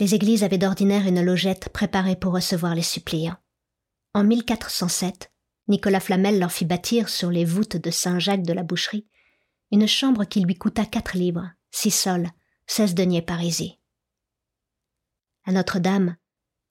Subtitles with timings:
[0.00, 3.36] Les églises avaient d'ordinaire une logette préparée pour recevoir les suppliants.
[4.12, 5.30] En 1407,
[5.68, 9.06] Nicolas Flamel leur fit bâtir sur les voûtes de Saint-Jacques de la Boucherie
[9.74, 12.28] une chambre qui lui coûta quatre livres, six sols,
[12.66, 13.72] seize deniers parisis.
[15.44, 16.16] À Notre-Dame,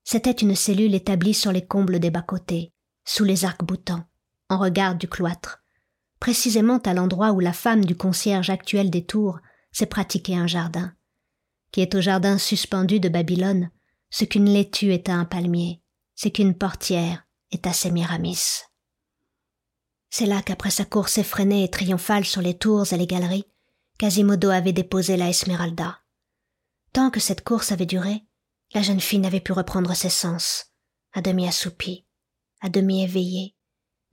[0.05, 4.05] c'était une cellule établie sur les combles des bas-côtés, sous les arcs-boutants,
[4.49, 5.63] en regard du cloître,
[6.19, 9.39] précisément à l'endroit où la femme du concierge actuel des tours
[9.71, 10.93] s'est pratiqué un jardin,
[11.73, 13.72] qui est au jardin suspendu de Babylone,
[14.12, 15.82] ce qu'une laitue est à un palmier,
[16.16, 18.62] c'est qu'une portière est à Sémiramis.
[20.12, 23.48] C'est là qu'après sa course effrénée et triomphale sur les tours et les galeries,
[23.98, 25.99] Quasimodo avait déposé la Esmeralda.
[26.94, 28.24] Tant que cette course avait duré,
[28.76, 30.68] la jeune fille n'avait pu reprendre ses sens,
[31.12, 32.05] à demi assoupie,
[32.62, 33.55] à demi éveillée,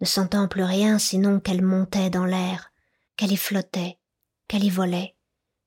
[0.01, 2.73] ne sentant plus rien sinon qu'elle montait dans l'air,
[3.17, 3.99] qu'elle y flottait,
[4.49, 5.15] qu'elle y volait,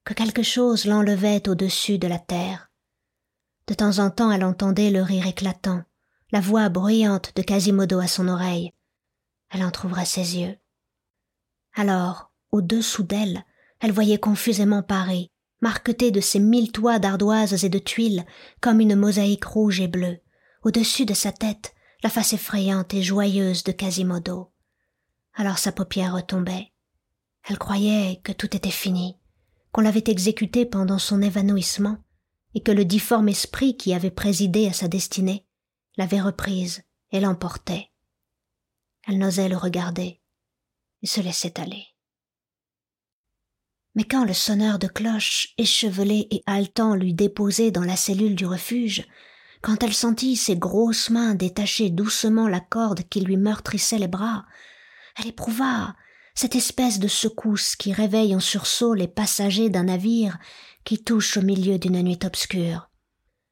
[0.05, 2.71] que quelque chose l'enlevait au-dessus de la terre.
[3.67, 5.83] De temps en temps elle entendait le rire éclatant,
[6.31, 8.73] la voix bruyante de Quasimodo à son oreille,
[9.53, 10.57] elle entr'ouvrait ses yeux.
[11.75, 13.45] Alors, au-dessous d'elle,
[13.79, 18.25] elle voyait confusément Paris, marqueté de ses mille toits d'ardoises et de tuiles,
[18.61, 20.19] comme une mosaïque rouge et bleue.
[20.63, 21.73] Au-dessus de sa tête,
[22.03, 24.51] la face effrayante et joyeuse de Quasimodo.
[25.35, 26.71] Alors sa paupière retombait.
[27.47, 29.17] Elle croyait que tout était fini,
[29.73, 31.97] qu'on l'avait exécuté pendant son évanouissement,
[32.53, 35.45] et que le difforme esprit qui avait présidé à sa destinée
[35.97, 37.89] l'avait reprise et l'emportait.
[39.07, 40.21] Elle n'osait le regarder
[41.01, 41.87] et se laissait aller.
[43.95, 48.45] Mais quand le sonneur de cloche, échevelé et haletant, l'eut déposé dans la cellule du
[48.45, 49.05] refuge,
[49.61, 54.45] quand elle sentit ses grosses mains détacher doucement la corde qui lui meurtrissait les bras,
[55.17, 55.95] elle éprouva
[56.33, 60.37] cette espèce de secousse qui réveille en sursaut les passagers d'un navire
[60.83, 62.89] qui touche au milieu d'une nuit obscure.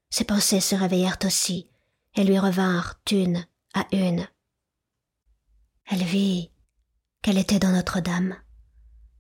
[0.10, 1.70] Ses pensées se réveillèrent aussi
[2.16, 4.28] et lui revinrent une à une.
[5.86, 6.52] Elle vit
[7.22, 8.36] qu'elle était dans Notre-Dame.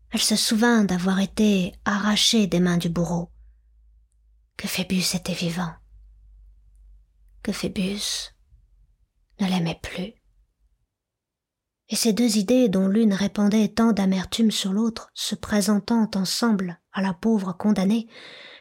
[0.09, 3.31] Elle se souvint d'avoir été arrachée des mains du bourreau,
[4.57, 5.73] que Phébus était vivant,
[7.43, 8.33] que Phébus
[9.39, 10.20] ne l'aimait plus.
[11.91, 17.01] Et ces deux idées dont l'une répandait tant d'amertume sur l'autre, se présentant ensemble à
[17.01, 18.07] la pauvre condamnée,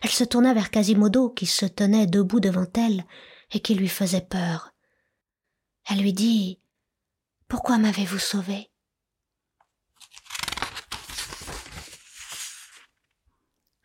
[0.03, 3.05] elle se tourna vers Quasimodo qui se tenait debout devant elle
[3.53, 4.75] et qui lui faisait peur.
[5.89, 6.61] Elle lui dit
[7.51, 8.71] pourquoi m'avez-vous sauvé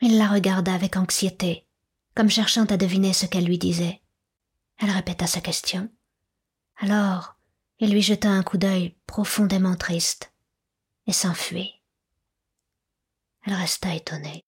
[0.01, 1.67] Il la regarda avec anxiété,
[2.15, 4.03] comme cherchant à deviner ce qu'elle lui disait.
[4.77, 5.89] Elle répéta sa question.
[6.77, 7.34] Alors,
[7.79, 10.33] il lui jeta un coup d'œil profondément triste
[11.07, 11.81] et s'enfuit.
[13.45, 14.45] Elle resta étonnée.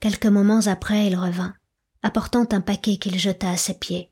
[0.00, 1.54] Quelques moments après, il revint,
[2.02, 4.10] apportant un paquet qu'il jeta à ses pieds.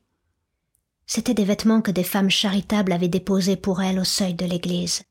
[1.05, 5.03] C'étaient des vêtements que des femmes charitables avaient déposés pour elle au seuil de l'église.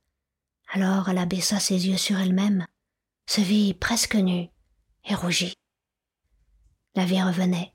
[0.73, 2.67] Alors elle abaissa ses yeux sur elle-même,
[3.27, 4.49] se vit presque nue
[5.05, 5.55] et rougit.
[6.95, 7.75] La vie revenait.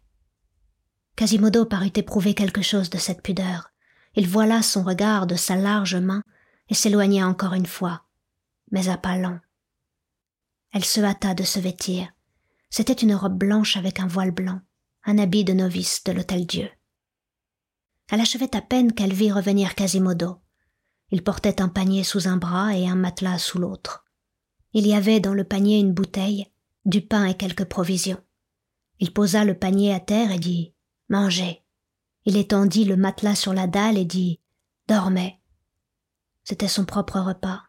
[1.16, 3.73] Quasimodo parut éprouver quelque chose de cette pudeur.
[4.16, 6.24] Il voila son regard de sa large main
[6.70, 8.04] et s'éloigna encore une fois,
[8.72, 9.40] mais à pas lents.
[10.72, 12.12] Elle se hâta de se vêtir.
[12.70, 14.62] C'était une robe blanche avec un voile blanc,
[15.06, 16.70] un habit de novice de l'Hôtel Dieu.
[18.10, 20.40] Elle achevait à peine qu'elle vit revenir Quasimodo.
[21.10, 24.06] Il portait un panier sous un bras et un matelas sous l'autre.
[24.74, 26.48] Il y avait dans le panier une bouteille,
[26.86, 28.22] du pain et quelques provisions.
[29.00, 30.74] Il posa le panier à terre et dit
[31.10, 31.63] Mangez.
[32.26, 34.40] Il étendit le matelas sur la dalle et dit
[34.88, 35.42] Dormez.
[36.44, 37.64] C'était son propre repas.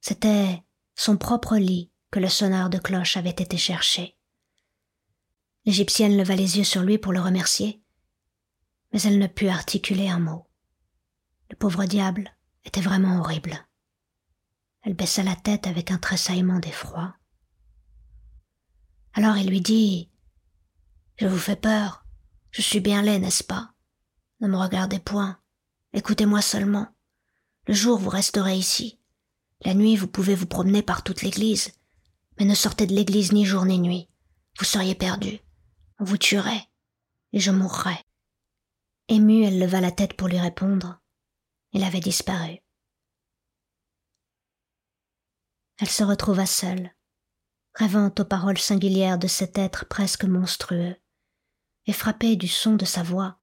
[0.00, 0.62] C'était
[0.94, 4.16] son propre lit que le sonneur de cloche avait été chercher.
[5.64, 7.82] L'Égyptienne leva les yeux sur lui pour le remercier,
[8.92, 10.48] mais elle ne put articuler un mot.
[11.50, 13.66] Le pauvre diable était vraiment horrible.
[14.82, 17.14] Elle baissa la tête avec un tressaillement d'effroi.
[19.14, 20.10] Alors il lui dit
[21.16, 22.04] Je vous fais peur.
[22.50, 23.71] Je suis bien laid, n'est-ce pas?
[24.42, 25.38] Ne me regardez point.
[25.92, 26.88] Écoutez-moi seulement.
[27.68, 28.98] Le jour, vous resterez ici.
[29.64, 31.70] La nuit, vous pouvez vous promener par toute l'église.
[32.38, 34.08] Mais ne sortez de l'église ni jour ni nuit.
[34.58, 35.38] Vous seriez perdu.
[36.00, 36.68] On vous tuerait.
[37.32, 38.04] Et je mourrais.
[39.06, 41.00] Émue, elle leva la tête pour lui répondre.
[41.70, 42.58] Il avait disparu.
[45.78, 46.92] Elle se retrouva seule,
[47.74, 50.96] rêvant aux paroles singulières de cet être presque monstrueux,
[51.86, 53.38] et frappée du son de sa voix,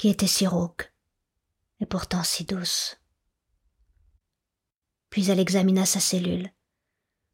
[0.00, 0.94] qui était si rauque,
[1.78, 2.96] et pourtant si douce.
[5.10, 6.48] Puis elle examina sa cellule.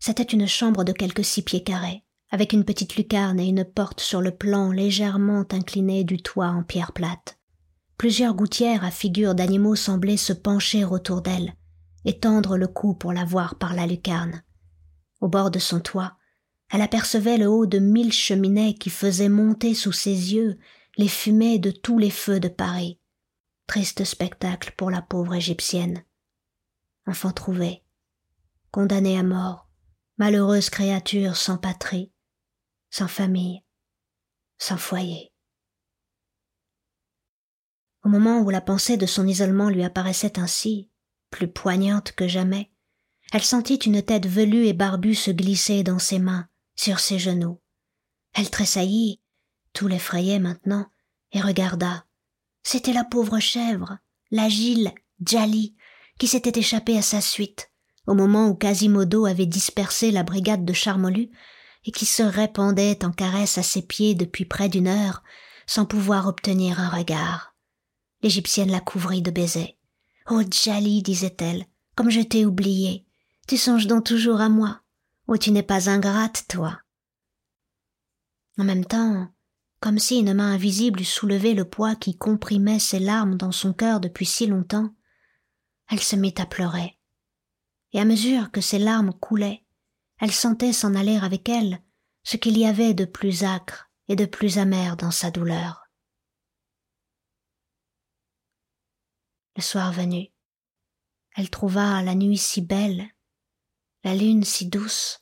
[0.00, 4.00] C'était une chambre de quelques six pieds carrés, avec une petite lucarne et une porte
[4.00, 7.38] sur le plan légèrement incliné du toit en pierre plate.
[7.98, 11.54] Plusieurs gouttières à figures d'animaux semblaient se pencher autour d'elle
[12.04, 14.42] et tendre le cou pour la voir par la lucarne.
[15.20, 16.16] Au bord de son toit,
[16.72, 20.58] elle apercevait le haut de mille cheminées qui faisaient monter sous ses yeux
[20.96, 22.98] les fumées de tous les feux de Paris.
[23.66, 26.04] Triste spectacle pour la pauvre égyptienne.
[27.06, 27.84] Enfant trouvé,
[28.70, 29.68] condamnée à mort,
[30.18, 32.12] malheureuse créature sans patrie,
[32.90, 33.62] sans famille,
[34.58, 35.32] sans foyer.
[38.04, 40.90] Au moment où la pensée de son isolement lui apparaissait ainsi,
[41.30, 42.70] plus poignante que jamais,
[43.32, 47.60] elle sentit une tête velue et barbue se glisser dans ses mains, sur ses genoux.
[48.32, 49.20] Elle tressaillit,
[49.76, 50.86] tout l'effrayait maintenant,
[51.32, 52.06] et regarda.
[52.62, 53.98] C'était la pauvre chèvre,
[54.30, 55.76] l'agile Djali,
[56.18, 57.70] qui s'était échappée à sa suite,
[58.06, 61.28] au moment où Quasimodo avait dispersé la brigade de Charmolus
[61.84, 65.22] et qui se répandait en caresses à ses pieds depuis près d'une heure,
[65.66, 67.54] sans pouvoir obtenir un regard.
[68.22, 69.76] L'Égyptienne la couvrit de baisers.
[70.30, 73.04] Oh Djali, disait-elle, comme je t'ai oublié.
[73.46, 74.80] Tu songes donc toujours à moi.
[75.28, 76.80] Oh, tu n'es pas ingrate, toi.
[78.58, 79.28] En même temps,
[79.86, 83.72] comme si une main invisible eût soulevé le poids qui comprimait ses larmes dans son
[83.72, 84.92] cœur depuis si longtemps,
[85.88, 86.98] elle se mit à pleurer.
[87.92, 89.64] Et à mesure que ses larmes coulaient,
[90.18, 91.80] elle sentait s'en aller avec elle
[92.24, 95.84] ce qu'il y avait de plus acre et de plus amer dans sa douleur.
[99.54, 100.32] Le soir venu,
[101.36, 103.06] elle trouva la nuit si belle,
[104.02, 105.20] la lune si douce,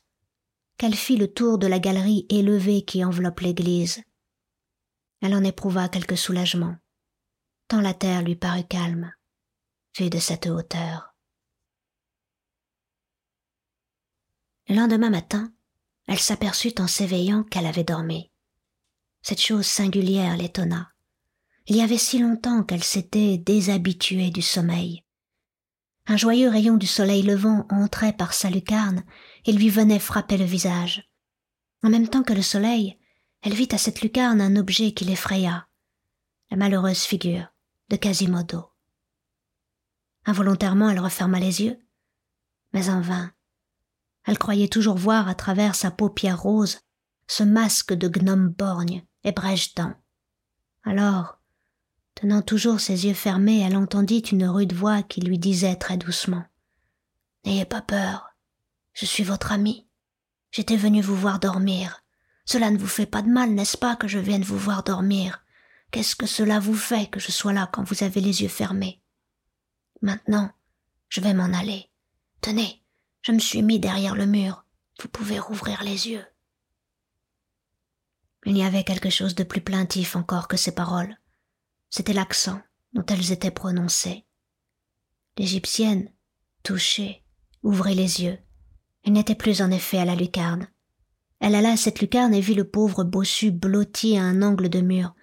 [0.79, 4.01] qu'elle fit le tour de la galerie élevée qui enveloppe l'église.
[5.21, 6.77] Elle en éprouva quelque soulagement,
[7.67, 9.13] tant la terre lui parut calme,
[9.97, 11.15] vue de cette hauteur.
[14.67, 15.53] Le lendemain matin,
[16.07, 18.31] elle s'aperçut en s'éveillant qu'elle avait dormi.
[19.21, 20.91] Cette chose singulière l'étonna.
[21.67, 25.03] Il y avait si longtemps qu'elle s'était déshabituée du sommeil.
[26.07, 29.03] Un joyeux rayon du soleil levant entrait par sa lucarne
[29.45, 31.09] et lui venait frapper le visage.
[31.83, 32.99] En même temps que le soleil,
[33.45, 35.67] elle vit à cette lucarne un objet qui l'effraya,
[36.49, 37.45] la malheureuse figure
[37.89, 38.71] de Quasimodo.
[40.25, 41.77] Involontairement, elle referma les yeux,
[42.73, 43.31] mais en vain.
[44.23, 46.79] Elle croyait toujours voir à travers sa paupière rose
[47.27, 49.93] ce masque de gnome borgne et brèche dents.
[50.83, 51.39] Alors,
[52.15, 56.45] tenant toujours ses yeux fermés, elle entendit une rude voix qui lui disait très doucement
[57.45, 58.35] N'ayez pas peur,
[58.93, 59.87] je suis votre ami.
[60.49, 62.04] J'étais venu vous voir dormir.
[62.45, 65.43] Cela ne vous fait pas de mal, n'est-ce pas, que je vienne vous voir dormir?
[65.91, 69.01] Qu'est-ce que cela vous fait que je sois là quand vous avez les yeux fermés?
[70.01, 70.51] Maintenant,
[71.09, 71.89] je vais m'en aller.
[72.41, 72.83] Tenez,
[73.21, 74.65] je me suis mis derrière le mur.
[75.01, 76.25] Vous pouvez rouvrir les yeux.
[78.45, 81.17] Il y avait quelque chose de plus plaintif encore que ces paroles.
[81.89, 82.61] C'était l'accent
[82.93, 84.25] dont elles étaient prononcées.
[85.37, 86.11] L'égyptienne,
[86.61, 87.23] touchée,
[87.63, 88.37] ouvrit les yeux.
[89.03, 90.67] Elle n'était plus en effet à la lucarne.
[91.39, 94.81] Elle alla à cette lucarne et vit le pauvre bossu blotti à un angle de
[94.81, 95.13] mur,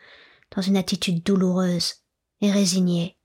[0.54, 1.94] dans une attitude douloureuse
[2.40, 3.16] et résignée.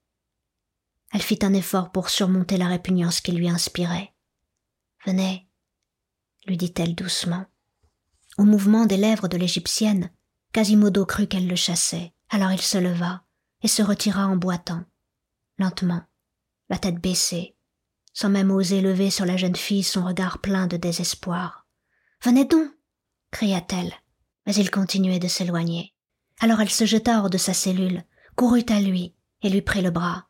[1.13, 4.13] Elle fit un effort pour surmonter la répugnance qui lui inspirait.
[5.05, 5.47] Venez,
[6.45, 7.45] lui dit-elle doucement.
[8.37, 10.11] Au mouvement des lèvres de l'égyptienne,
[10.53, 12.13] Quasimodo crut qu'elle le chassait.
[12.29, 13.23] Alors il se leva
[13.63, 14.83] et se retira en boitant,
[15.57, 16.03] lentement,
[16.69, 17.55] la tête baissée,
[18.13, 21.65] sans même oser lever sur la jeune fille son regard plein de désespoir.
[22.21, 22.71] Venez donc
[23.31, 23.93] cria-t-elle,
[24.45, 25.93] mais il continuait de s'éloigner.
[26.39, 28.03] Alors elle se jeta hors de sa cellule,
[28.35, 30.27] courut à lui et lui prit le bras.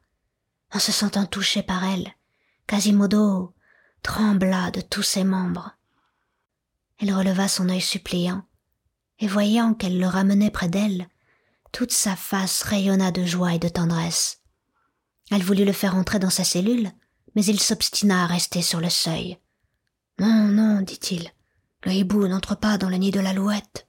[0.73, 2.13] En se sentant touché par elle,
[2.67, 3.53] Quasimodo
[4.01, 5.71] trembla de tous ses membres.
[6.99, 8.43] Elle releva son œil suppliant,
[9.19, 11.07] et voyant qu'elle le ramenait près d'elle,
[11.71, 14.41] toute sa face rayonna de joie et de tendresse.
[15.31, 16.91] Elle voulut le faire entrer dans sa cellule,
[17.35, 19.37] mais il s'obstina à rester sur le seuil.
[20.19, 21.31] Non, non, dit-il,
[21.87, 23.87] le hibou n'entre pas dans le nid de l'alouette.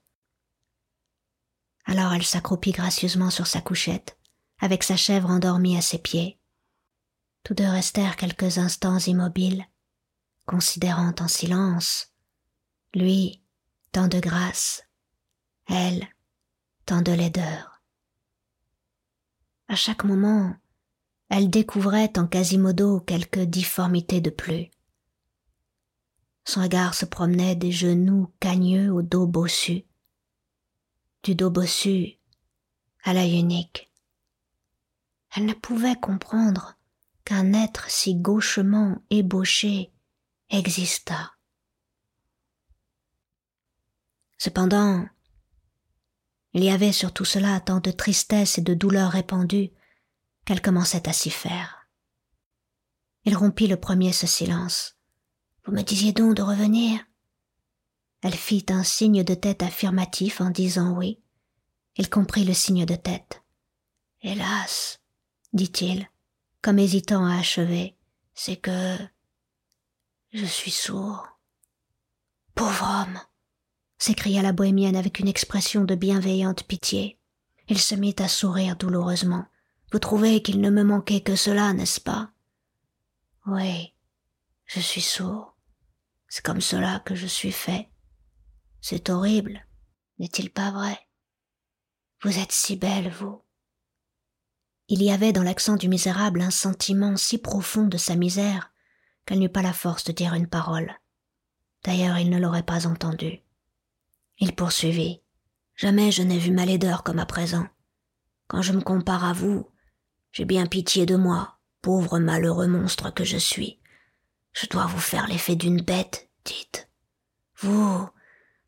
[1.84, 4.16] Alors elle s'accroupit gracieusement sur sa couchette,
[4.60, 6.38] avec sa chèvre endormie à ses pieds.
[7.42, 9.66] Tous deux restèrent quelques instants immobiles,
[10.46, 12.12] considérant en silence,
[12.94, 13.42] lui
[13.90, 14.84] tant de grâce,
[15.66, 16.06] elle
[16.86, 17.82] tant de laideur.
[19.66, 20.54] À chaque moment,
[21.30, 24.70] elle découvrait en Quasimodo quelque difformité de plus.
[26.48, 29.84] Son regard se promenait des genoux cagneux au dos bossu,
[31.22, 32.16] du dos bossu
[33.04, 33.92] à l'œil unique.
[35.36, 36.78] Elle ne pouvait comprendre
[37.26, 39.92] qu'un être si gauchement ébauché
[40.48, 41.32] existât.
[44.38, 45.06] Cependant,
[46.54, 49.70] il y avait sur tout cela tant de tristesse et de douleur répandue
[50.46, 51.90] qu'elle commençait à s'y faire.
[53.26, 54.97] Il rompit le premier ce silence.
[55.68, 56.98] Vous me disiez donc de revenir
[58.22, 61.20] Elle fit un signe de tête affirmatif en disant oui.
[61.96, 63.42] Il comprit le signe de tête.
[64.22, 64.98] Hélas,
[65.52, 66.08] dit-il,
[66.62, 67.94] comme hésitant à achever,
[68.32, 68.96] c'est que
[70.32, 71.28] je suis sourd.
[72.54, 73.20] Pauvre homme
[73.98, 77.18] s'écria la bohémienne avec une expression de bienveillante pitié.
[77.68, 79.44] Il se mit à sourire douloureusement.
[79.92, 82.30] Vous trouvez qu'il ne me manquait que cela, n'est-ce pas?
[83.46, 83.92] Oui,
[84.64, 85.57] je suis sourd.
[86.28, 87.88] C'est comme cela que je suis fait.
[88.80, 89.66] C'est horrible,
[90.18, 90.98] n'est-il pas vrai?
[92.22, 93.42] Vous êtes si belle, vous.
[94.88, 98.72] Il y avait dans l'accent du misérable un sentiment si profond de sa misère
[99.26, 100.94] qu'elle n'eut pas la force de dire une parole.
[101.84, 103.40] D'ailleurs, il ne l'aurait pas entendue.
[104.38, 105.20] Il poursuivit.
[105.76, 107.66] Jamais je n'ai vu ma laideur comme à présent.
[108.46, 109.70] Quand je me compare à vous,
[110.32, 113.78] j'ai bien pitié de moi, pauvre malheureux monstre que je suis.
[114.60, 116.88] Je dois vous faire l'effet d'une bête, dites.
[117.58, 118.08] Vous,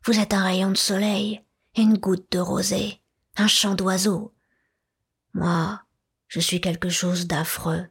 [0.05, 1.43] vous êtes un rayon de soleil,
[1.75, 3.01] une goutte de rosée,
[3.35, 4.33] un chant d'oiseau.
[5.33, 5.81] Moi,
[6.29, 7.87] je suis quelque chose d'affreux,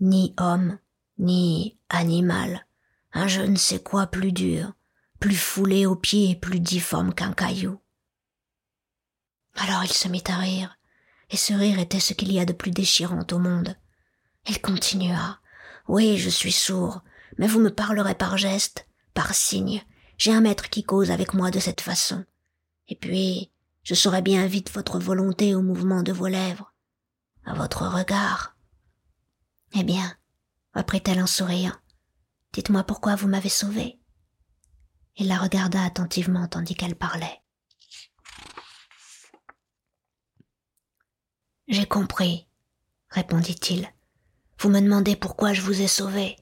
[0.00, 0.78] ni homme,
[1.18, 2.66] ni animal,
[3.12, 4.72] un je ne sais quoi plus dur,
[5.20, 7.78] plus foulé aux pieds et plus difforme qu'un caillou.
[9.56, 10.78] Alors il se mit à rire,
[11.28, 13.76] et ce rire était ce qu'il y a de plus déchirant au monde.
[14.48, 15.38] Il continua.
[15.86, 17.02] Oui, je suis sourd,
[17.38, 19.82] mais vous me parlerez par geste, par signe.
[20.18, 22.24] J'ai un maître qui cause avec moi de cette façon.
[22.88, 23.50] Et puis,
[23.82, 26.72] je saurai bien vite votre volonté au mouvement de vos lèvres,
[27.44, 28.56] à votre regard.
[29.74, 30.16] Eh bien,
[30.74, 31.76] reprit-elle en souriant,
[32.52, 33.98] dites-moi pourquoi vous m'avez sauvée.
[35.16, 37.40] Il la regarda attentivement tandis qu'elle parlait.
[41.68, 42.46] J'ai compris,
[43.10, 43.88] répondit-il.
[44.60, 46.36] Vous me demandez pourquoi je vous ai sauvé.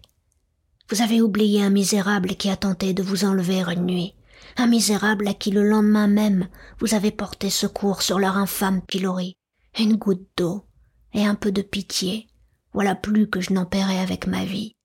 [0.91, 4.15] Vous avez oublié un misérable qui a tenté de vous enlever une nuit,
[4.57, 6.49] un misérable à qui le lendemain même
[6.79, 9.37] vous avez porté secours sur leur infâme pilori.
[9.79, 10.67] Une goutte d'eau
[11.13, 12.29] et un peu de pitié,
[12.73, 14.77] voilà plus que je n'en paierai avec ma vie.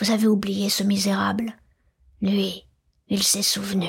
[0.00, 1.56] Vous avez oublié ce misérable.
[2.20, 2.66] Lui,
[3.08, 3.88] il s'est souvenu.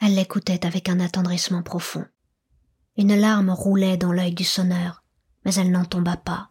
[0.00, 2.06] Elle l'écoutait avec un attendrissement profond.
[2.96, 5.04] Une larme roulait dans l'œil du sonneur,
[5.44, 6.50] mais elle n'en tomba pas.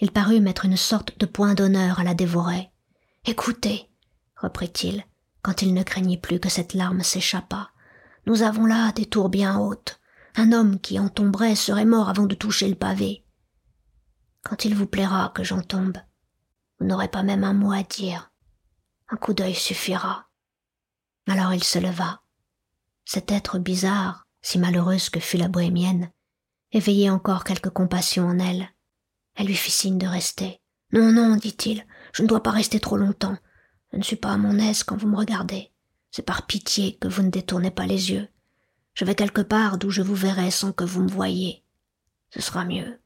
[0.00, 2.70] Il parut mettre une sorte de point d'honneur à la dévorer.
[3.24, 3.90] Écoutez,
[4.36, 5.04] reprit-il,
[5.42, 7.70] quand il ne craignit plus que cette larme s'échappât.
[8.26, 10.00] Nous avons là des tours bien hautes.
[10.36, 13.24] Un homme qui en tomberait serait mort avant de toucher le pavé.
[14.42, 15.98] Quand il vous plaira que j'en tombe,
[16.78, 18.30] vous n'aurez pas même un mot à dire.
[19.08, 20.28] Un coup d'œil suffira.
[21.26, 22.22] Alors il se leva.
[23.04, 26.10] Cet être bizarre, si malheureuse que fût la bohémienne,
[26.72, 28.68] éveillait encore quelque compassion en elle.
[29.38, 30.60] Elle lui fit signe de rester.
[30.92, 33.38] Non, non, dit-il, je ne dois pas rester trop longtemps.
[33.92, 35.70] Je ne suis pas à mon aise quand vous me regardez.
[36.10, 38.28] C'est par pitié que vous ne détournez pas les yeux.
[38.94, 41.62] Je vais quelque part d'où je vous verrai sans que vous me voyiez.
[42.30, 43.00] Ce sera mieux.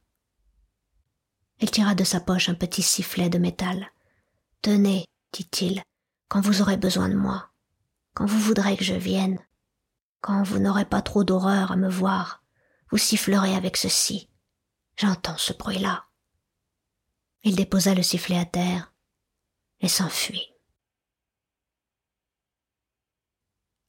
[1.59, 3.91] Il tira de sa poche un petit sifflet de métal.
[4.63, 5.83] Tenez, dit-il,
[6.29, 7.51] quand vous aurez besoin de moi,
[8.15, 9.37] quand vous voudrez que je vienne,
[10.19, 12.43] quand vous n'aurez pas trop d'horreur à me voir,
[12.89, 14.29] vous sifflerez avec ceci.
[14.97, 16.05] J'entends ce bruit-là.
[17.43, 18.93] Il déposa le sifflet à terre
[19.81, 20.53] et s'enfuit.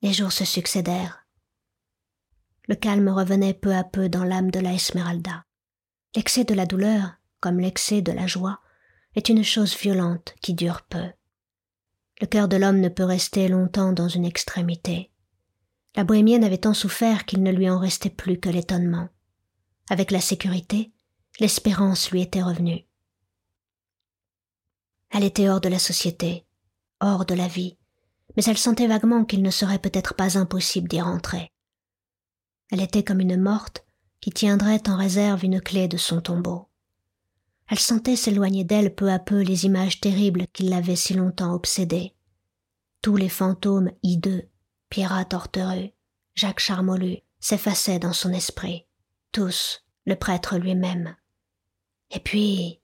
[0.03, 1.25] Les jours se succédèrent.
[2.67, 5.45] Le calme revenait peu à peu dans l'âme de la Esmeralda.
[6.17, 8.61] L'excès de la douleur, comme l'excès de la joie,
[9.15, 11.05] est une chose violente qui dure peu.
[12.21, 15.11] Le cœur de l'homme ne peut rester longtemps dans une extrémité.
[15.95, 19.09] La bohémienne avait tant souffert qu'il ne lui en restait plus que l'étonnement.
[19.91, 20.93] Avec la sécurité,
[21.39, 22.85] l'espérance lui était revenue.
[25.15, 26.45] Elle était hors de la société,
[27.01, 27.77] hors de la vie,
[28.37, 31.53] mais elle sentait vaguement qu'il ne serait peut-être pas impossible d'y rentrer.
[32.73, 33.85] Elle était comme une morte
[34.21, 36.69] qui tiendrait en réserve une clé de son tombeau.
[37.69, 42.17] Elle sentait s'éloigner d'elle peu à peu les images terribles qui l'avaient si longtemps obsédée.
[43.01, 44.49] Tous les fantômes hideux,
[44.89, 45.93] Pierrat Tortereux,
[46.35, 48.85] Jacques Charmolue, s'effaçaient dans son esprit.
[49.31, 51.15] Tous, le prêtre lui-même.
[52.11, 52.81] Et puis,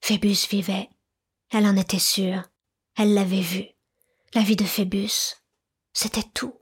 [0.00, 0.90] Phébus vivait.
[1.50, 2.42] Elle en était sûre.
[2.96, 3.64] Elle l'avait vu.
[4.34, 5.36] La vie de Phébus.
[5.92, 6.54] C'était tout.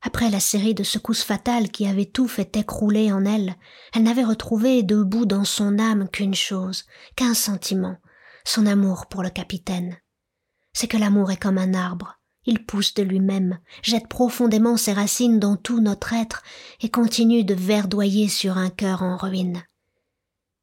[0.00, 3.56] Après la série de secousses fatales qui avaient tout fait écrouler en elle,
[3.92, 6.84] elle n'avait retrouvé debout dans son âme qu'une chose,
[7.16, 7.96] qu'un sentiment,
[8.44, 9.98] son amour pour le capitaine.
[10.72, 15.40] C'est que l'amour est comme un arbre, il pousse de lui-même, jette profondément ses racines
[15.40, 16.42] dans tout notre être
[16.80, 19.64] et continue de verdoyer sur un cœur en ruine.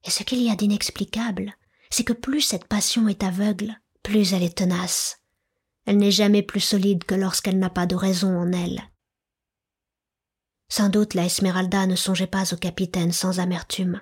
[0.05, 1.55] Et ce qu'il y a d'inexplicable,
[1.93, 5.21] c'est que plus cette passion est aveugle, plus elle est tenace.
[5.85, 8.81] Elle n'est jamais plus solide que lorsqu'elle n'a pas de raison en elle.
[10.69, 14.01] Sans doute la Esmeralda ne songeait pas au capitaine sans amertume.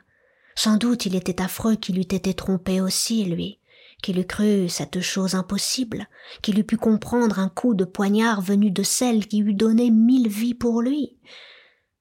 [0.56, 3.60] Sans doute il était affreux qu'il eût été trompé aussi, lui,
[4.02, 6.08] qu'il eût cru cette chose impossible,
[6.42, 10.30] qu'il eût pu comprendre un coup de poignard venu de celle qui eût donné mille
[10.30, 11.18] vies pour lui.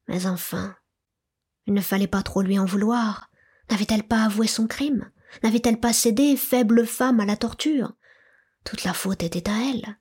[0.06, 0.76] Mais enfin,
[1.66, 3.32] il ne fallait pas trop lui en vouloir.
[3.72, 5.10] N'avait-elle pas avoué son crime?
[5.42, 7.92] N'avait-elle pas cédé, faible femme, à la torture?
[8.64, 9.98] Toute la faute était à elle.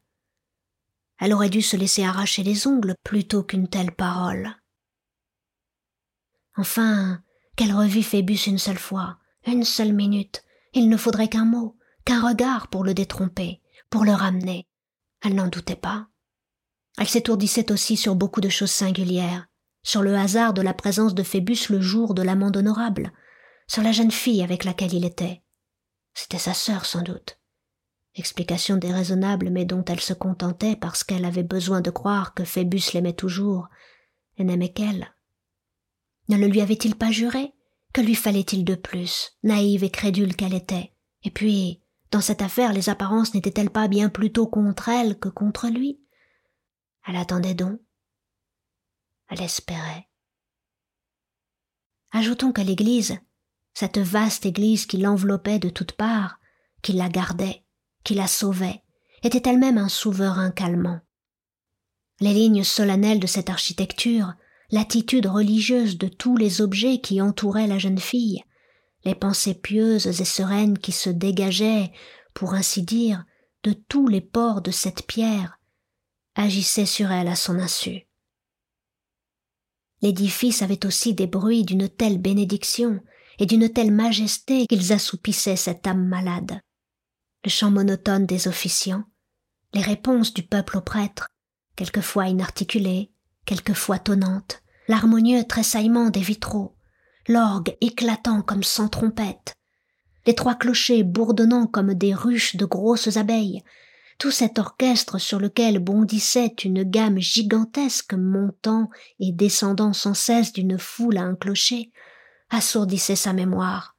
[1.19, 4.55] Elle aurait dû se laisser arracher les ongles plutôt qu'une telle parole.
[6.55, 7.21] Enfin,
[7.55, 10.43] qu'elle revit Phébus une seule fois, une seule minute,
[10.74, 14.67] il ne faudrait qu'un mot, qu'un regard pour le détromper, pour le ramener.
[15.21, 16.07] Elle n'en doutait pas.
[16.98, 19.48] Elle s'étourdissait aussi sur beaucoup de choses singulières,
[19.83, 23.12] sur le hasard de la présence de Phébus le jour de l'amende honorable,
[23.69, 25.43] sur la jeune fille avec laquelle il était.
[26.13, 27.39] C'était sa sœur sans doute.
[28.15, 32.91] Explication déraisonnable mais dont elle se contentait parce qu'elle avait besoin de croire que Phébus
[32.93, 33.69] l'aimait toujours
[34.38, 35.13] et n'aimait qu'elle.
[36.27, 37.53] Ne le lui avait-il pas juré
[37.93, 40.93] Que lui fallait-il de plus, naïve et crédule qu'elle était?
[41.23, 45.67] Et puis, dans cette affaire, les apparences n'étaient-elles pas bien plutôt contre elle que contre
[45.67, 46.01] lui?
[47.07, 47.79] Elle attendait donc.
[49.29, 50.09] Elle espérait.
[52.11, 53.19] Ajoutons que l'Église,
[53.73, 56.39] cette vaste Église qui l'enveloppait de toutes parts,
[56.81, 57.63] qui la gardait,
[58.03, 58.83] qui la sauvait,
[59.23, 61.01] était elle-même un souverain calmant.
[62.19, 64.33] Les lignes solennelles de cette architecture,
[64.71, 68.43] l'attitude religieuse de tous les objets qui entouraient la jeune fille,
[69.05, 71.91] les pensées pieuses et sereines qui se dégageaient,
[72.33, 73.23] pour ainsi dire,
[73.63, 75.59] de tous les pores de cette pierre,
[76.35, 78.07] agissaient sur elle à son insu.
[80.01, 83.01] L'édifice avait aussi des bruits d'une telle bénédiction
[83.39, 86.60] et d'une telle majesté qu'ils assoupissaient cette âme malade.
[87.43, 89.06] Le chant monotone des officiants,
[89.73, 91.28] les réponses du peuple aux prêtres,
[91.75, 93.12] quelquefois inarticulées,
[93.45, 96.75] quelquefois tonnantes, l'harmonieux tressaillement des vitraux,
[97.28, 99.54] l'orgue éclatant comme sans trompette,
[100.25, 103.63] les trois clochers bourdonnant comme des ruches de grosses abeilles,
[104.17, 110.78] tout cet orchestre sur lequel bondissait une gamme gigantesque montant et descendant sans cesse d'une
[110.78, 111.91] foule à un clocher,
[112.49, 113.95] assourdissait sa mémoire,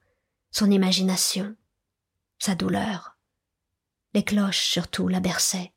[0.51, 1.55] son imagination,
[2.39, 3.17] sa douleur.
[4.13, 5.73] Les cloches surtout la berçaient.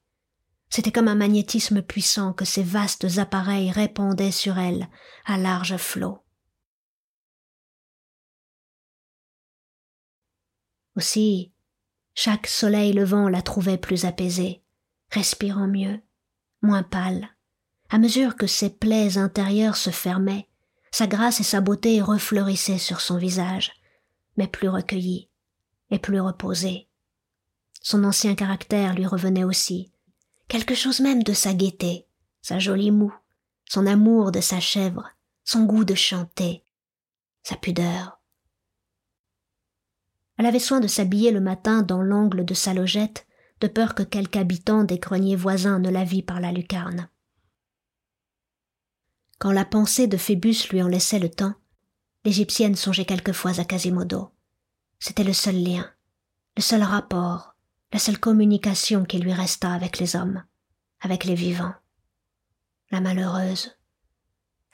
[0.71, 4.89] C'était comme un magnétisme puissant que ces vastes appareils répandaient sur elle
[5.25, 6.19] à large flot.
[10.97, 11.53] Aussi,
[12.15, 14.63] chaque soleil levant la trouvait plus apaisée,
[15.11, 16.01] respirant mieux,
[16.63, 17.29] moins pâle,
[17.89, 20.49] à mesure que ses plaies intérieures se fermaient
[20.95, 23.73] sa grâce et sa beauté refleurissaient sur son visage,
[24.37, 25.29] mais plus recueilli
[25.91, 26.89] et plus reposé.
[27.83, 29.91] Son ancien caractère lui revenait aussi,
[30.47, 32.07] quelque chose même de sa gaieté,
[32.43, 33.13] sa jolie moue,
[33.65, 35.11] son amour de sa chèvre,
[35.43, 36.65] son goût de chanter,
[37.43, 38.21] sa pudeur.
[40.39, 43.27] Elle avait soin de s'habiller le matin dans l'angle de sa logette,
[43.61, 47.09] de peur que quelque habitant des greniers voisins ne la vît par la lucarne.
[49.39, 51.55] Quand la pensée de Phébus lui en laissait le temps,
[52.25, 54.31] l'Égyptienne songeait quelquefois à Quasimodo.
[54.99, 55.91] C'était le seul lien,
[56.57, 57.55] le seul rapport,
[57.93, 60.43] la seule communication qui lui resta avec les hommes,
[61.01, 61.75] avec les vivants.
[62.91, 63.77] La malheureuse.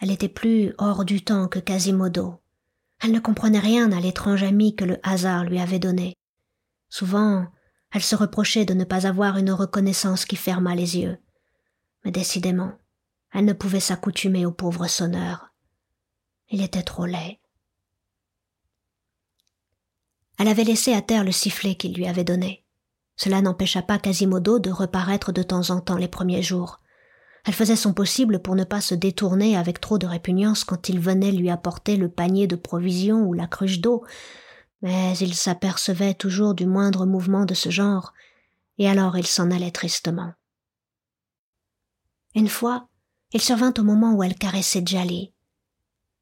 [0.00, 2.40] Elle était plus hors du temps que Quasimodo.
[3.02, 6.14] Elle ne comprenait rien à l'étrange ami que le hasard lui avait donné.
[6.88, 7.46] Souvent,
[7.92, 11.18] elle se reprochait de ne pas avoir une reconnaissance qui fermât les yeux.
[12.04, 12.72] Mais décidément,
[13.32, 15.52] elle ne pouvait s'accoutumer au pauvre sonneur.
[16.48, 17.38] Il était trop laid.
[20.38, 22.64] Elle avait laissé à terre le sifflet qu'il lui avait donné.
[23.16, 26.80] Cela n'empêcha pas Quasimodo de reparaître de temps en temps les premiers jours.
[27.44, 30.98] Elle faisait son possible pour ne pas se détourner avec trop de répugnance quand il
[30.98, 34.04] venait lui apporter le panier de provisions ou la cruche d'eau,
[34.82, 38.12] mais il s'apercevait toujours du moindre mouvement de ce genre,
[38.78, 40.32] et alors il s'en allait tristement.
[42.34, 42.88] Une fois,
[43.32, 45.32] il survint au moment où elle caressait Djali.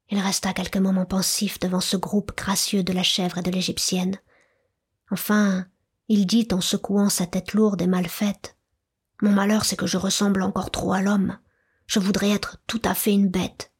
[0.09, 4.17] Il resta quelques moments pensif devant ce groupe gracieux de la chèvre et de l'égyptienne.
[5.11, 5.67] Enfin,
[6.07, 8.57] il dit en secouant sa tête lourde et mal faite.
[9.21, 11.37] Mon malheur, c'est que je ressemble encore trop à l'homme.
[11.85, 13.71] Je voudrais être tout à fait une bête.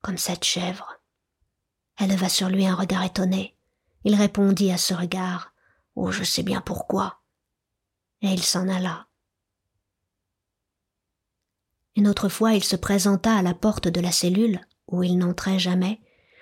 [0.00, 1.00] Comme cette chèvre.
[1.96, 3.56] Elle leva sur lui un regard étonné.
[4.04, 5.52] Il répondit à ce regard.
[5.96, 7.20] Oh, je sais bien pourquoi.
[8.22, 9.07] Et il s'en alla.
[11.98, 15.58] Une autre fois, il se présenta à la porte de la cellule, où il n'entrait
[15.58, 15.98] jamais,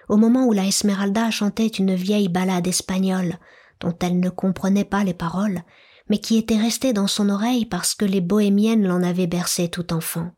[0.06, 3.38] au moment où la Esmeralda chantait une vieille ballade espagnole,
[3.80, 5.62] dont elle ne comprenait pas les paroles,
[6.10, 9.94] mais qui était restée dans son oreille parce que les bohémiennes l'en avaient bercée tout
[9.94, 10.30] enfant.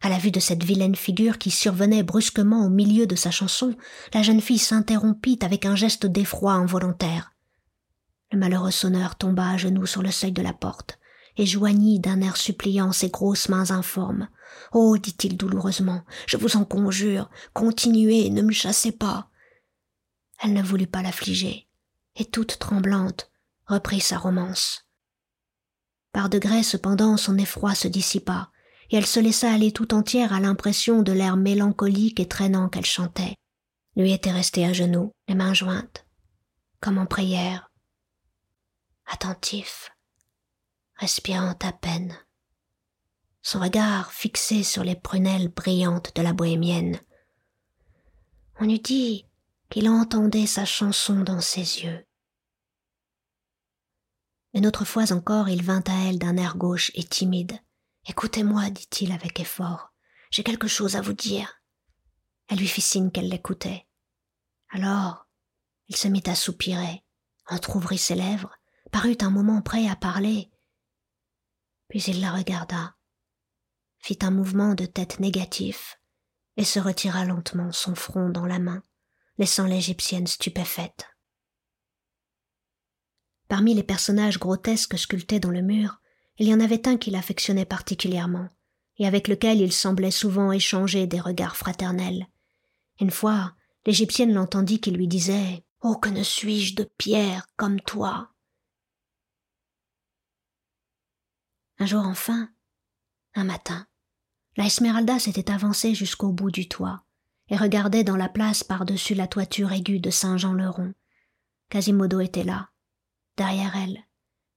[0.00, 3.76] À la vue de cette vilaine figure qui survenait brusquement au milieu de sa chanson,
[4.14, 7.34] la jeune fille s'interrompit avec un geste d'effroi involontaire.
[8.32, 10.98] Le malheureux sonneur tomba à genoux sur le seuil de la porte
[11.36, 14.28] et joignit d'un air suppliant ses grosses mains informes.
[14.72, 19.28] Oh, dit-il douloureusement, je vous en conjure, continuez, ne me chassez pas.
[20.42, 21.68] Elle ne voulut pas l'affliger,
[22.16, 23.30] et toute tremblante,
[23.66, 24.86] reprit sa romance.
[26.12, 28.50] Par degrés, cependant, son effroi se dissipa,
[28.90, 32.84] et elle se laissa aller tout entière à l'impression de l'air mélancolique et traînant qu'elle
[32.84, 33.36] chantait.
[33.96, 36.06] Lui était resté à genoux, les mains jointes,
[36.80, 37.70] comme en prière,
[39.06, 39.93] attentif,
[40.96, 42.16] respirant à peine,
[43.42, 46.98] son regard fixé sur les prunelles brillantes de la bohémienne.
[48.58, 49.26] On eût dit
[49.68, 52.06] qu'il entendait sa chanson dans ses yeux.
[54.54, 57.58] Une autre fois encore, il vint à elle d'un air gauche et timide.
[58.06, 59.92] Écoutez-moi, dit-il avec effort.
[60.30, 61.60] J'ai quelque chose à vous dire.
[62.48, 63.86] Elle lui fit signe qu'elle l'écoutait.
[64.70, 65.26] Alors,
[65.88, 67.04] il se mit à soupirer,
[67.48, 68.56] entr'ouvrit ses lèvres,
[68.90, 70.50] parut un moment prêt à parler.
[71.94, 72.96] Puis il la regarda,
[74.00, 76.00] fit un mouvement de tête négatif,
[76.56, 78.82] et se retira lentement son front dans la main,
[79.38, 81.06] laissant l'égyptienne stupéfaite.
[83.46, 86.00] Parmi les personnages grotesques sculptés dans le mur,
[86.38, 88.48] il y en avait un qu'il affectionnait particulièrement,
[88.98, 92.26] et avec lequel il semblait souvent échanger des regards fraternels.
[92.98, 93.54] Une fois,
[93.86, 98.33] l'Égyptienne l'entendit qui lui disait Oh, que ne suis-je de pierre comme toi?
[101.78, 102.48] Un jour enfin,
[103.34, 103.86] un matin,
[104.56, 107.04] la Esmeralda s'était avancée jusqu'au bout du toit
[107.48, 110.94] et regardait dans la place par-dessus la toiture aiguë de Saint-Jean-le-Rond.
[111.68, 112.70] Quasimodo était là,
[113.36, 114.04] derrière elle.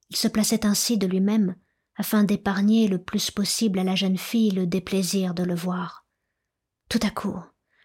[0.09, 1.55] Il se plaçait ainsi de lui-même
[1.95, 6.05] afin d'épargner le plus possible à la jeune fille le déplaisir de le voir.
[6.89, 7.37] Tout à coup,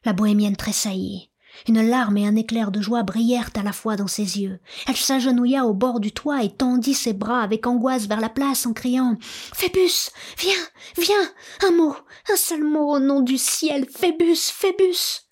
[0.05, 1.32] la bohémienne tressaillit.
[1.69, 4.61] Une larme et un éclair de joie brillèrent à la fois dans ses yeux.
[4.87, 8.67] Elle s'agenouilla au bord du toit et tendit ses bras avec angoisse vers la place
[8.67, 9.17] en criant
[9.55, 10.53] Phébus, viens,
[10.99, 11.31] viens,
[11.67, 11.97] un mot,
[12.33, 15.29] un seul mot au nom du ciel, Phébus, Phébus.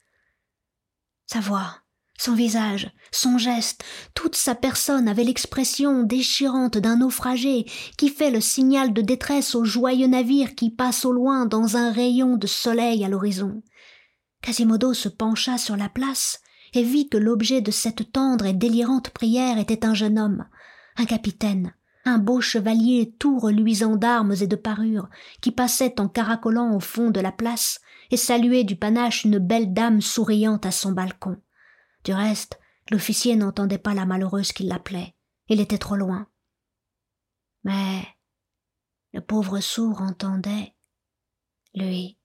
[1.26, 1.76] Sa voix,
[2.18, 3.82] son visage, son geste,
[4.14, 7.64] toute sa personne avait l'expression déchirante d'un naufragé
[7.96, 11.90] qui fait le signal de détresse au joyeux navire qui passe au loin dans un
[11.90, 13.62] rayon de soleil à l'horizon.
[14.42, 16.40] Quasimodo se pencha sur la place
[16.72, 20.46] et vit que l'objet de cette tendre et délirante prière était un jeune homme,
[20.96, 21.74] un capitaine,
[22.04, 25.08] un beau chevalier tout reluisant d'armes et de parures,
[25.40, 29.72] qui passait en caracolant au fond de la place et saluait du panache une belle
[29.72, 31.40] dame souriante à son balcon.
[32.04, 32.58] Du reste,
[32.90, 35.14] l'officier n'entendait pas la malheureuse qui l'appelait.
[35.48, 36.26] Il était trop loin.
[37.64, 38.06] Mais
[39.12, 40.74] le pauvre sourd entendait,
[41.74, 42.19] lui.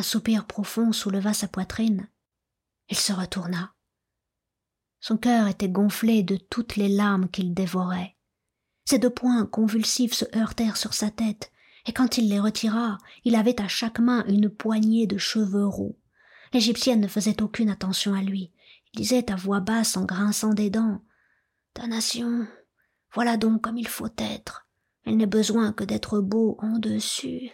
[0.00, 2.08] Un soupir profond souleva sa poitrine.
[2.88, 3.74] Il se retourna.
[4.98, 8.16] Son cœur était gonflé de toutes les larmes qu'il dévorait.
[8.86, 11.52] Ses deux poings convulsifs se heurtèrent sur sa tête,
[11.84, 15.98] et quand il les retira, il avait à chaque main une poignée de cheveux roux.
[16.54, 18.54] L'Égyptienne ne faisait aucune attention à lui.
[18.94, 21.02] Il disait à voix basse en grinçant des dents.
[21.86, 22.46] nation,
[23.12, 24.66] voilà donc comme il faut être.
[25.04, 27.50] Elle n'a besoin que d'être beau en dessus.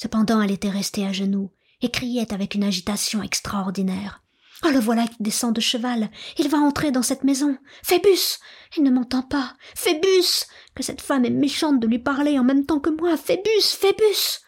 [0.00, 4.22] Cependant elle était restée à genoux, et criait avec une agitation extraordinaire.
[4.62, 6.10] Ah, le voilà qui descend de cheval.
[6.38, 7.58] Il va entrer dans cette maison.
[7.82, 8.38] Phébus.
[8.78, 9.54] Il ne m'entend pas.
[9.74, 10.46] Phébus.
[10.74, 13.18] Que cette femme est méchante de lui parler en même temps que moi.
[13.18, 13.76] Phébus.
[13.78, 14.40] Phébus.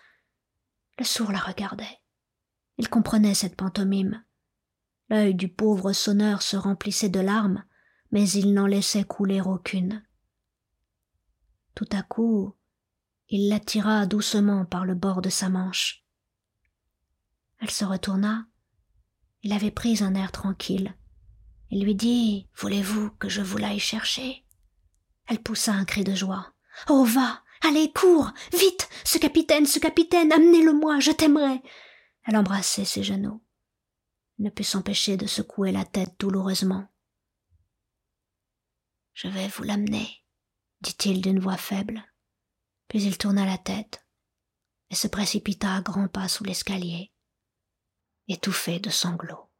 [0.98, 1.98] Le sourd la regardait.
[2.78, 4.24] Il comprenait cette pantomime.
[5.10, 7.64] L'œil du pauvre sonneur se remplissait de larmes,
[8.10, 10.02] mais il n'en laissait couler aucune.
[11.74, 12.54] Tout à coup,
[13.32, 16.04] il l'attira doucement par le bord de sa manche.
[17.60, 18.46] Elle se retourna.
[19.42, 20.94] Il avait pris un air tranquille.
[21.70, 24.44] Il lui dit Voulez-vous que je vous l'aille chercher?
[25.26, 26.52] Elle poussa un cri de joie.
[26.90, 31.62] Oh, va Allez, cours Vite Ce capitaine, ce capitaine, amenez-le-moi, je t'aimerai
[32.24, 33.42] elle embrassait ses genoux.
[34.38, 36.86] ne put s'empêcher de secouer la tête douloureusement.
[39.12, 40.24] Je vais vous l'amener,
[40.80, 42.04] dit-il d'une voix faible.
[42.92, 44.04] Puis il tourna la tête
[44.90, 47.10] et se précipita à grands pas sous l'escalier,
[48.28, 49.50] étouffé de sanglots.